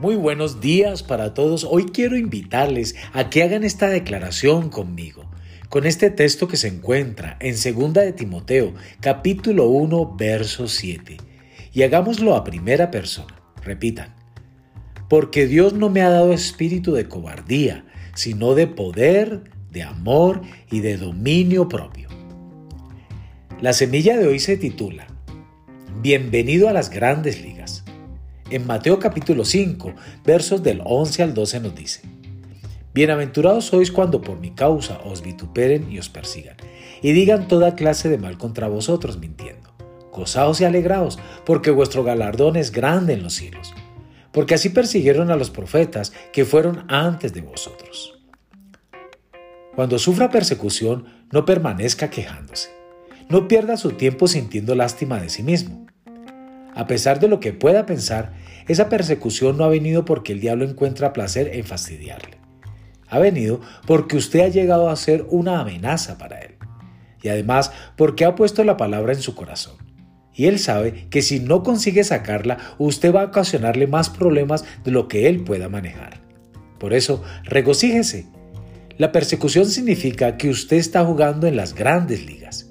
[0.00, 1.66] Muy buenos días para todos.
[1.68, 5.30] Hoy quiero invitarles a que hagan esta declaración conmigo,
[5.68, 11.18] con este texto que se encuentra en 2 de Timoteo, capítulo 1, verso 7.
[11.74, 13.42] Y hagámoslo a primera persona.
[13.62, 14.14] Repitan.
[15.10, 20.40] Porque Dios no me ha dado espíritu de cobardía, sino de poder, de amor
[20.70, 22.08] y de dominio propio.
[23.60, 25.08] La semilla de hoy se titula
[26.00, 27.79] Bienvenido a las grandes ligas.
[28.50, 32.00] En Mateo capítulo 5, versos del 11 al 12 nos dice,
[32.92, 36.56] Bienaventurados sois cuando por mi causa os vituperen y os persigan,
[37.00, 39.72] y digan toda clase de mal contra vosotros mintiendo.
[40.10, 43.72] Gozaos y alegraos, porque vuestro galardón es grande en los cielos,
[44.32, 48.18] porque así persiguieron a los profetas que fueron antes de vosotros.
[49.76, 52.70] Cuando sufra persecución, no permanezca quejándose.
[53.28, 55.86] No pierda su tiempo sintiendo lástima de sí mismo.
[56.74, 58.32] A pesar de lo que pueda pensar,
[58.68, 62.38] esa persecución no ha venido porque el diablo encuentra placer en fastidiarle.
[63.08, 66.54] Ha venido porque usted ha llegado a ser una amenaza para él.
[67.22, 69.76] Y además porque ha puesto la palabra en su corazón.
[70.32, 74.92] Y él sabe que si no consigue sacarla, usted va a ocasionarle más problemas de
[74.92, 76.20] lo que él pueda manejar.
[76.78, 78.26] Por eso, regocíjese.
[78.96, 82.69] La persecución significa que usted está jugando en las grandes ligas.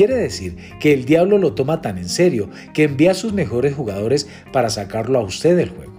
[0.00, 3.74] Quiere decir que el diablo lo toma tan en serio que envía a sus mejores
[3.74, 5.92] jugadores para sacarlo a usted del juego.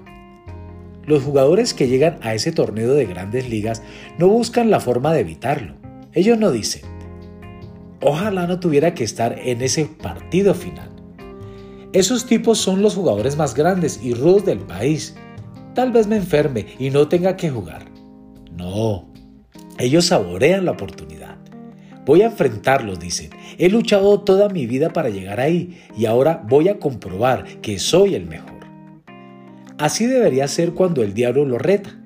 [1.06, 3.84] Los jugadores que llegan a ese torneo de grandes ligas
[4.18, 5.76] no buscan la forma de evitarlo.
[6.14, 6.82] Ellos no dicen,
[8.02, 10.90] ojalá no tuviera que estar en ese partido final.
[11.94, 15.16] Esos tipos son los jugadores más grandes y rudos del país.
[15.76, 17.86] Tal vez me enferme y no tenga que jugar.
[18.58, 19.14] No,
[19.78, 21.21] ellos saborean la oportunidad.
[22.06, 23.30] Voy a enfrentarlos, dicen.
[23.58, 28.16] He luchado toda mi vida para llegar ahí y ahora voy a comprobar que soy
[28.16, 28.62] el mejor.
[29.78, 31.98] Así debería ser cuando el diablo lo reta.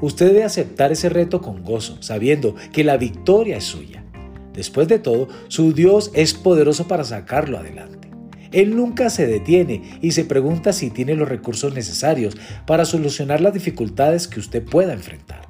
[0.00, 4.04] Usted debe aceptar ese reto con gozo, sabiendo que la victoria es suya.
[4.52, 8.08] Después de todo, su Dios es poderoso para sacarlo adelante.
[8.52, 13.52] Él nunca se detiene y se pregunta si tiene los recursos necesarios para solucionar las
[13.52, 15.43] dificultades que usted pueda enfrentar.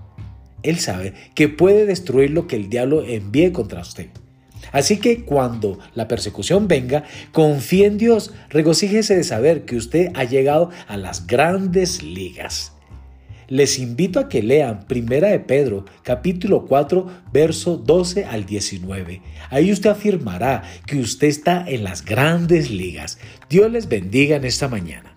[0.65, 4.09] Él sabe que puede destruir lo que el diablo envíe contra usted.
[4.73, 10.25] Así que cuando la persecución venga, confíe en Dios, regocíjese de saber que usted ha
[10.25, 12.73] llegado a las grandes ligas.
[13.47, 19.21] Les invito a que lean Primera de Pedro, capítulo 4, verso 12 al 19.
[19.51, 23.19] Ahí usted afirmará que usted está en las grandes ligas.
[23.51, 25.14] Dios les bendiga en esta mañana.